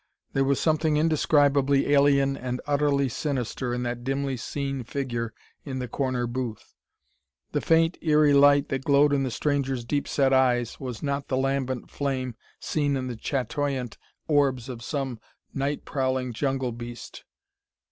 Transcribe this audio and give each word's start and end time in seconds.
There 0.33 0.43
was 0.43 0.59
something 0.59 0.97
indescribably 0.97 1.93
alien 1.93 2.35
and 2.35 2.59
utterly 2.65 3.07
sinister 3.07 3.71
in 3.71 3.83
that 3.83 4.03
dimly 4.03 4.35
seen 4.35 4.83
figure 4.83 5.31
in 5.63 5.77
the 5.77 5.87
corner 5.87 6.25
booth. 6.25 6.73
The 7.51 7.61
faint 7.61 7.99
eery 8.01 8.33
light 8.33 8.69
that 8.69 8.83
glowed 8.83 9.13
in 9.13 9.21
the 9.21 9.29
stranger's 9.29 9.85
deep 9.85 10.07
set 10.07 10.33
eyes 10.33 10.79
was 10.79 11.03
not 11.03 11.27
the 11.27 11.37
lambent 11.37 11.91
flame 11.91 12.33
seen 12.59 12.97
in 12.97 13.09
the 13.09 13.15
chatoyant 13.15 13.99
orbs 14.27 14.69
of 14.69 14.81
some 14.81 15.19
night 15.53 15.85
prowling 15.85 16.33
jungle 16.33 16.71
beast. 16.71 17.23